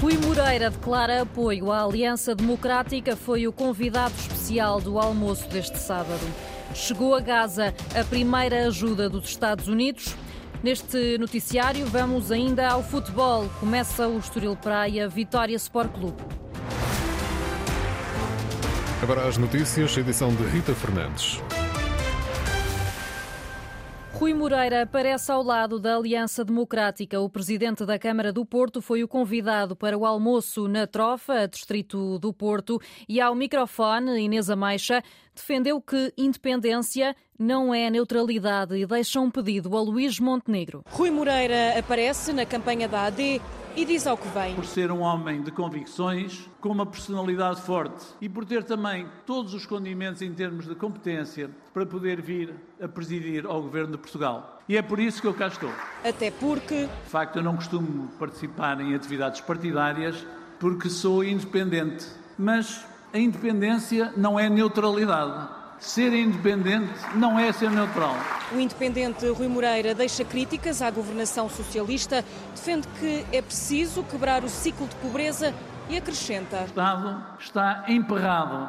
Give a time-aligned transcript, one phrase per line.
[0.00, 6.20] Rui Moreira declara apoio à Aliança Democrática, foi o convidado especial do almoço deste sábado.
[6.74, 10.14] Chegou a Gaza a primeira ajuda dos Estados Unidos.
[10.62, 13.48] Neste noticiário vamos ainda ao futebol.
[13.58, 16.22] Começa o Estoril Praia Vitória Sport Clube.
[19.02, 21.40] Agora as notícias, edição de Rita Fernandes.
[24.18, 27.20] Rui Moreira aparece ao lado da Aliança Democrática.
[27.20, 32.18] O presidente da Câmara do Porto foi o convidado para o almoço na Trofa, distrito
[32.18, 35.02] do Porto, e ao microfone, Inês Ameixa
[35.34, 40.82] defendeu que independência não é neutralidade e deixa um pedido a Luís Montenegro.
[40.88, 43.42] Rui Moreira aparece na campanha da AD
[43.76, 44.54] e diz ao que vem.
[44.54, 49.52] Por ser um homem de convicções, com uma personalidade forte e por ter também todos
[49.52, 54.60] os condimentos em termos de competência para poder vir a presidir ao governo de Portugal.
[54.66, 55.70] E é por isso que eu cá estou.
[56.02, 56.86] Até porque.
[56.86, 60.26] De facto, eu não costumo participar em atividades partidárias
[60.58, 62.06] porque sou independente.
[62.38, 65.55] Mas a independência não é neutralidade.
[65.78, 68.16] Ser independente não é ser neutral.
[68.52, 72.24] O independente Rui Moreira deixa críticas à governação socialista,
[72.54, 75.54] defende que é preciso quebrar o ciclo de pobreza
[75.88, 76.62] e acrescenta.
[76.62, 78.68] O Estado está emperrado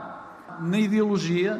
[0.59, 1.59] na ideologia,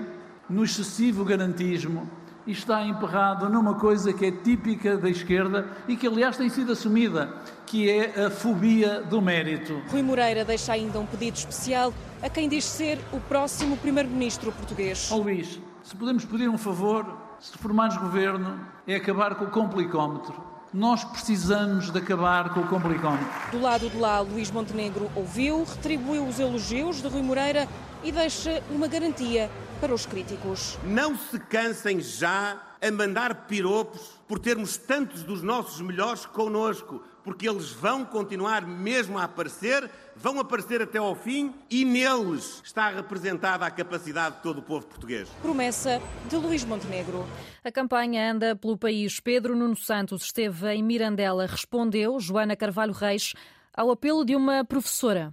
[0.49, 2.09] no excessivo garantismo
[2.47, 6.71] e está emperrado numa coisa que é típica da esquerda e que, aliás, tem sido
[6.71, 7.29] assumida,
[7.65, 9.81] que é a fobia do mérito.
[9.89, 15.09] Rui Moreira deixa ainda um pedido especial a quem diz ser o próximo primeiro-ministro português.
[15.11, 17.05] Oh, Luís, se podemos pedir um favor,
[17.37, 20.47] se formares governo, é acabar com o complicómetro.
[20.73, 23.27] Nós precisamos de acabar com o complicómetro.
[23.51, 27.67] Do lado de lá, Luís Montenegro ouviu, retribuiu os elogios de Rui Moreira
[28.03, 30.77] e deixa uma garantia para os críticos.
[30.83, 37.49] Não se cansem já a mandar piropos por termos tantos dos nossos melhores connosco, porque
[37.49, 43.65] eles vão continuar mesmo a aparecer, vão aparecer até ao fim e neles está representada
[43.65, 45.27] a capacidade de todo o povo português.
[45.41, 47.25] Promessa de Luís Montenegro.
[47.63, 49.19] A campanha anda pelo país.
[49.19, 53.33] Pedro Nuno Santos esteve em Mirandela, respondeu Joana Carvalho Reis
[53.77, 55.31] ao apelo de uma professora.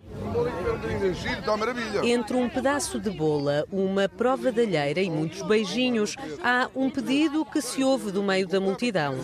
[2.03, 7.45] Entre um pedaço de bola, uma prova de alheira e muitos beijinhos, há um pedido
[7.47, 9.15] que se ouve do meio da multidão.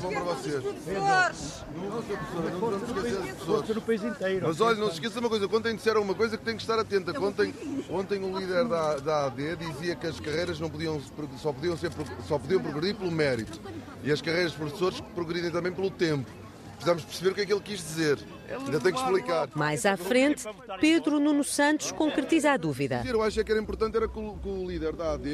[4.43, 6.79] Mas olha, não se esqueça uma coisa, ontem disseram uma coisa que tem que estar
[6.79, 7.19] atenta.
[7.21, 7.55] Ontem,
[7.91, 11.01] ontem o líder da, da AD dizia que as carreiras não podiam,
[11.39, 11.91] só, podiam ser,
[12.27, 13.61] só podiam progredir pelo mérito.
[14.03, 16.31] E as carreiras de professores progredirem também pelo tempo.
[16.77, 18.19] Precisamos perceber o que é que ele quis dizer.
[18.51, 19.49] Ainda tenho que explicar.
[19.55, 20.45] Mais à frente,
[20.81, 23.03] Pedro Nuno Santos concretiza a dúvida.
[23.07, 25.29] Eu acho que era importante era que o, que o líder da AD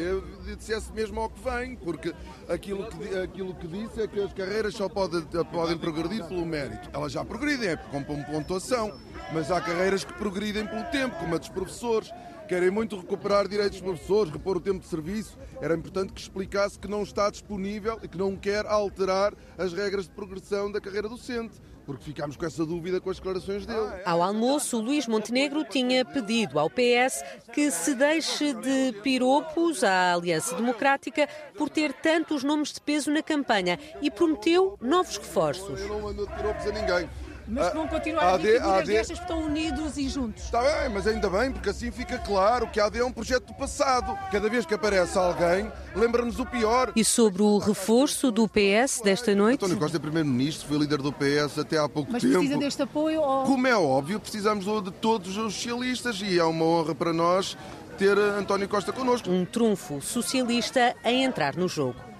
[0.57, 2.15] dissesse mesmo ao que vem, porque
[2.49, 6.89] aquilo que, aquilo que disse é que as carreiras só podem, podem progredir pelo mérito.
[6.93, 8.93] Elas já progridem, é com pontuação,
[9.33, 12.13] mas há carreiras que progridem pelo tempo, como a dos professores
[12.47, 15.37] querem muito recuperar direitos dos professores, repor o tempo de serviço.
[15.61, 20.05] Era importante que explicasse que não está disponível e que não quer alterar as regras
[20.05, 24.03] de progressão da carreira docente porque ficámos com essa dúvida com as declarações dele.
[24.05, 27.23] Ao almoço, Luís Montenegro tinha pedido ao PS
[27.55, 33.23] que se deixe de piropos à Aliança Democrática por ter tantos nomes de peso na
[33.23, 35.81] campanha e prometeu novos reforços.
[35.81, 37.09] Eu não mando de piropos a ninguém.
[37.49, 38.87] Mas que vão continuar a, a vir figuras AD...
[38.87, 40.45] destas que estão unidos e juntos.
[40.45, 43.47] Está bem, mas ainda bem, porque assim fica claro que a AD é um projeto
[43.47, 44.17] do passado.
[44.31, 46.93] Cada vez que aparece alguém, lembra-nos o pior.
[46.97, 49.65] E sobre o reforço do PS desta noite?
[49.65, 52.35] António Costa é primeiro-ministro, foi líder do PS até há pouco mas tempo.
[52.35, 53.21] Mas precisa deste apoio?
[53.21, 53.45] Ou...
[53.45, 57.57] Como é óbvio, precisamos de todos os socialistas e é uma honra para nós
[57.97, 59.31] ter António Costa connosco.
[59.31, 62.16] Um trunfo socialista a entrar no jogo.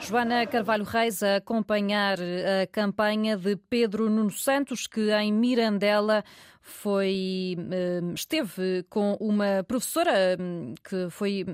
[0.00, 6.24] Joana Carvalho Reis a acompanhar a campanha de Pedro Nuno Santos, que em Mirandela
[6.62, 11.44] foi eh, esteve com uma professora hum, que foi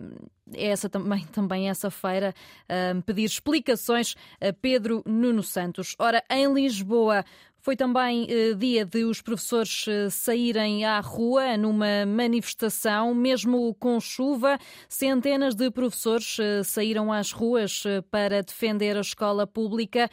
[0.54, 2.32] essa também, também essa feira
[2.68, 5.96] a pedir explicações a Pedro Nuno Santos.
[5.98, 7.24] Ora, em Lisboa
[7.66, 13.98] foi também eh, dia de os professores eh, saírem à rua numa manifestação, mesmo com
[13.98, 14.56] chuva.
[14.88, 20.08] Centenas de professores eh, saíram às ruas para defender a escola pública.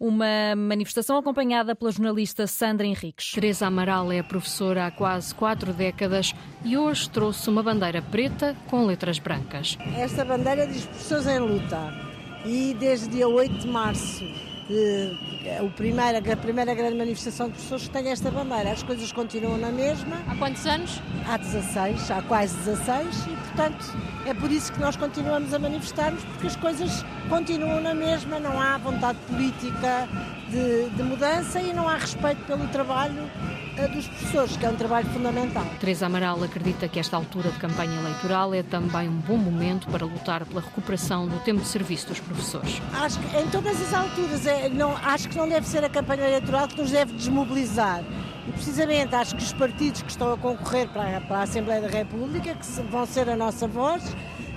[0.00, 3.32] Uma manifestação acompanhada pela jornalista Sandra Henriques.
[3.32, 6.32] Teresa Amaral é professora há quase quatro décadas
[6.64, 9.76] e hoje trouxe uma bandeira preta com letras brancas.
[9.98, 11.92] Esta bandeira diz professores em luta
[12.46, 15.12] e desde dia 8 de março de,
[15.62, 18.72] o primeiro, a primeira grande manifestação de pessoas que tem esta bandeira.
[18.72, 20.22] As coisas continuam na mesma.
[20.28, 21.00] Há quantos anos?
[21.26, 23.84] Há 16, há quase 16 e, portanto,
[24.26, 28.60] é por isso que nós continuamos a manifestar-nos, porque as coisas continuam na mesma, não
[28.60, 30.08] há vontade política
[30.54, 33.28] de, de mudança e não há respeito pelo trabalho
[33.92, 35.66] dos professores, que é um trabalho fundamental.
[35.80, 40.06] Teresa Amaral acredita que esta altura de campanha eleitoral é também um bom momento para
[40.06, 42.80] lutar pela recuperação do tempo de serviço dos professores.
[42.92, 46.22] Acho que em todas as alturas, é, não, acho que não deve ser a campanha
[46.22, 48.04] eleitoral que nos deve desmobilizar.
[48.46, 51.88] E precisamente acho que os partidos que estão a concorrer para, para a Assembleia da
[51.88, 54.04] República, que vão ser a nossa voz,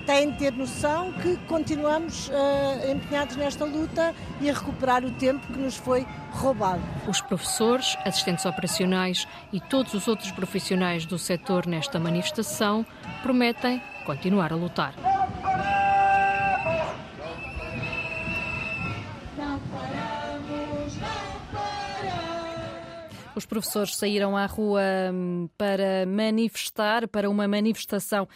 [0.08, 5.46] têm de ter noção que continuamos uh, empenhados nesta luta e a recuperar o tempo
[5.48, 6.82] que nos foi roubado.
[7.06, 12.86] Os professores, assistentes operacionais e todos os outros profissionais do setor nesta manifestação
[13.22, 14.94] prometem continuar a lutar.
[23.36, 24.82] Os professores saíram à rua
[25.14, 28.28] hum, para manifestar, para uma manifestação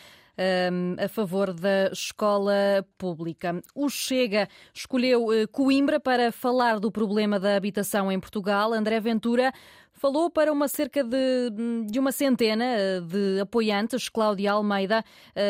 [0.41, 3.61] um, a favor da escola pública.
[3.75, 8.73] O Chega escolheu uh, Coimbra para falar do problema da habitação em Portugal.
[8.73, 9.53] André Ventura
[9.93, 11.51] falou para uma cerca de,
[11.85, 15.03] de uma centena uh, de apoiantes, Cláudia Almeida,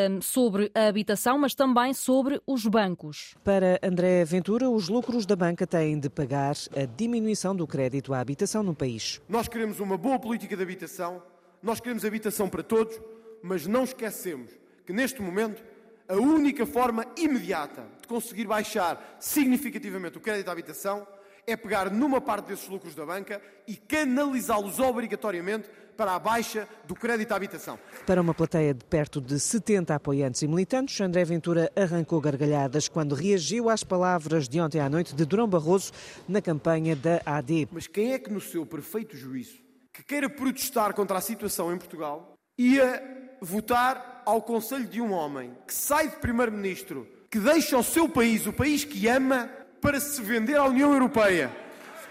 [0.10, 3.36] um, sobre a habitação, mas também sobre os bancos.
[3.44, 8.20] Para André Ventura, os lucros da banca têm de pagar a diminuição do crédito à
[8.20, 9.22] habitação no país.
[9.30, 11.24] Nós queremos uma boa política de habitação,
[11.64, 13.00] nós queremos habitação para todos,
[13.42, 15.64] mas não esquecemos que neste momento
[16.08, 21.08] a única forma imediata de conseguir baixar significativamente o crédito à habitação
[21.48, 26.96] é pegar numa parte desses lucros da banca e canalizá-los obrigatoriamente para a baixa do
[26.96, 27.80] crédito à habitação.
[28.06, 33.16] Para uma plateia de perto de 70 apoiantes e militantes, André Ventura arrancou gargalhadas quando
[33.16, 35.92] reagiu às palavras de ontem à noite de Durão Barroso
[36.28, 37.70] na campanha da AD.
[37.72, 39.62] Mas quem é que, no seu perfeito juízo,
[39.94, 43.02] que queira protestar contra a situação em Portugal, ia
[43.42, 48.46] votar ao conselho de um homem que sai de primeiro-ministro, que deixa o seu país,
[48.46, 49.50] o país que ama,
[49.82, 51.52] para se vender à União Europeia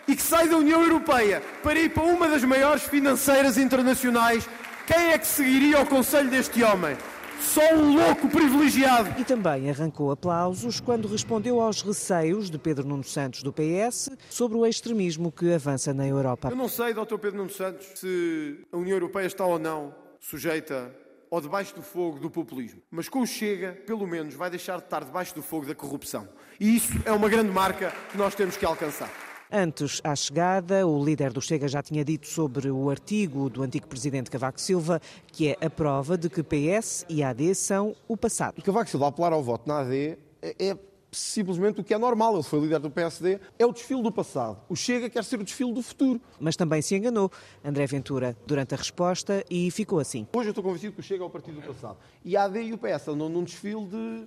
[0.09, 4.49] e que sai da União Europeia para ir para uma das maiores financeiras internacionais,
[4.87, 6.97] quem é que seguiria o conselho deste homem?
[7.41, 9.19] Só um louco privilegiado.
[9.19, 14.59] E também arrancou aplausos quando respondeu aos receios de Pedro Nuno Santos do PS sobre
[14.59, 16.49] o extremismo que avança na Europa.
[16.51, 17.17] Eu não sei, Dr.
[17.17, 20.95] Pedro Nuno Santos, se a União Europeia está ou não sujeita
[21.31, 22.83] ou debaixo do fogo do populismo.
[22.91, 26.29] Mas com o Chega, pelo menos, vai deixar de estar debaixo do fogo da corrupção.
[26.59, 29.11] E isso é uma grande marca que nós temos que alcançar.
[29.53, 33.87] Antes, à chegada, o líder do Chega já tinha dito sobre o artigo do antigo
[33.89, 38.55] presidente Cavaco Silva, que é a prova de que PS e AD são o passado.
[38.59, 40.77] E Cavaco Silva apelar ao voto na AD é
[41.13, 42.35] simplesmente o que é normal.
[42.35, 43.41] Ele foi líder do PSD.
[43.59, 44.59] É o desfile do passado.
[44.69, 46.21] O Chega quer ser o desfile do futuro.
[46.39, 47.31] Mas também se enganou
[47.65, 50.27] André Ventura durante a resposta e ficou assim.
[50.33, 51.99] Hoje eu estou convencido que o Chega é o partido do passado.
[52.25, 54.27] E a AD e o PS andam num desfile de,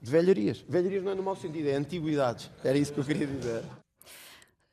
[0.00, 0.64] de velharias.
[0.68, 2.50] Velharias não é no mau sentido, é antiguidades.
[2.62, 3.64] Era isso que eu queria dizer.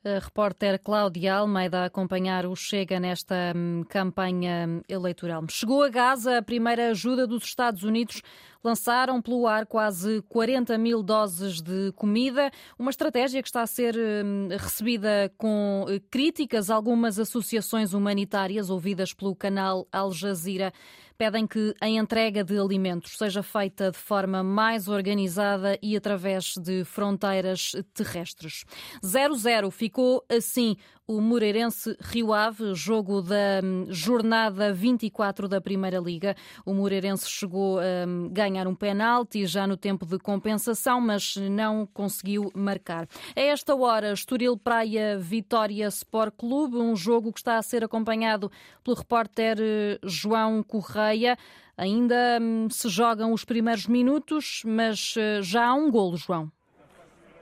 [0.04, 5.44] A repórter Cláudia Almeida a acompanhar o Chega nesta hum, campanha eleitoral.
[5.50, 8.22] Chegou a Gaza a primeira ajuda dos Estados Unidos
[8.62, 13.96] lançaram pelo ar quase 40 mil doses de comida, uma estratégia que está a ser
[13.96, 16.70] hum, recebida com eh, críticas.
[16.70, 20.72] Algumas associações humanitárias ouvidas pelo canal Al Jazeera
[21.18, 26.84] pedem que a entrega de alimentos seja feita de forma mais organizada e através de
[26.84, 28.64] fronteiras terrestres.
[29.02, 30.76] 0-0 ficou assim
[31.08, 36.36] o Moreirense Rio Ave, jogo da hum, jornada 24 da Primeira Liga.
[36.66, 41.86] O Moreirense chegou a hum, ganhar um penalti já no tempo de compensação, mas não
[41.86, 43.08] conseguiu marcar.
[43.34, 48.52] A esta hora, Estoril Praia Vitória Sport Clube, um jogo que está a ser acompanhado
[48.84, 51.38] pelo repórter eh, João Correia.
[51.74, 56.52] Ainda hum, se jogam os primeiros minutos, mas eh, já há um golo, João.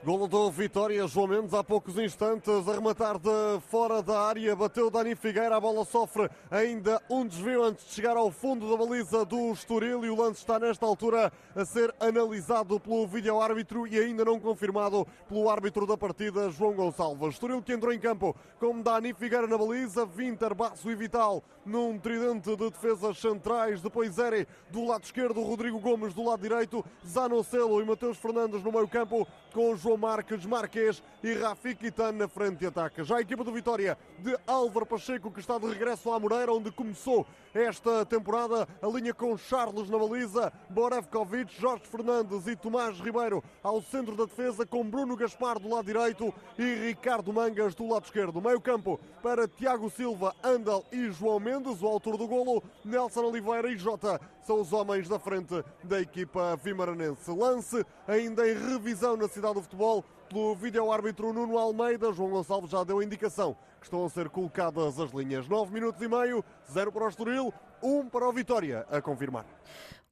[0.03, 4.91] Golo do Vitória, João Mendes há poucos instantes a rematar de fora da área, bateu
[4.91, 9.25] Dani Figueira, a bola sofre ainda um desvio antes de chegar ao fundo da baliza
[9.25, 14.23] do Estoril e o lance está nesta altura a ser analisado pelo vídeo-árbitro e ainda
[14.23, 17.33] não confirmado pelo árbitro da partida, João Gonçalves.
[17.33, 21.97] Estoril que entrou em campo com Dani Figueira na baliza, Vinter, Basso e Vital num
[21.99, 27.81] tridente de defesas centrais, depois Eri do lado esquerdo, Rodrigo Gomes do lado direito, Zanocelo
[27.81, 32.57] e Mateus Fernandes no meio campo com João Marques, Marques e Rafik Itan na frente
[32.57, 33.05] de ataque.
[33.05, 36.69] Já a equipa do Vitória de Álvaro Pacheco, que está de regresso à Moreira, onde
[36.71, 43.41] começou esta temporada, a linha com Charles na baliza, Borevkovic, Jorge Fernandes e Tomás Ribeiro
[43.63, 48.03] ao centro da defesa, com Bruno Gaspar do lado direito e Ricardo Mangas do lado
[48.03, 48.41] esquerdo.
[48.41, 53.71] Meio campo para Tiago Silva, Andal e João Mendes, o autor do golo, Nelson Oliveira
[53.71, 57.29] e Jota são os homens da frente da equipa vimaranense.
[57.29, 62.13] Lance ainda em revisão na cidade do futebol pelo vídeo-árbitro Nuno Almeida.
[62.13, 65.49] João Gonçalves já deu a indicação que estão a ser colocadas as linhas.
[65.49, 69.45] 9 minutos e meio, 0 para o Estoril, 1 para o Vitória, a confirmar.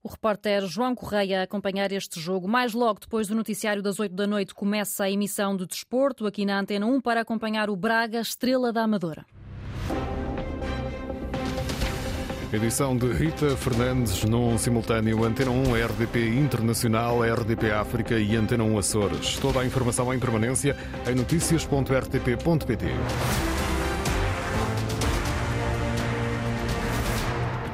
[0.03, 2.45] O repórter João Correia a acompanhar este jogo.
[2.45, 6.45] Mais logo, depois do noticiário das 8 da noite, começa a emissão de desporto aqui
[6.45, 9.25] na Antena 1 para acompanhar o Braga Estrela da Amadora.
[12.53, 18.77] Edição de Rita Fernandes num simultâneo Antena 1 RDP Internacional, RDP África e Antena 1
[18.77, 19.37] Açores.
[19.37, 22.85] Toda a informação em permanência em notícias.rtp.pt.